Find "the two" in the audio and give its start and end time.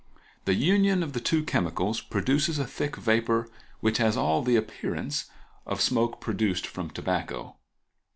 1.13-1.43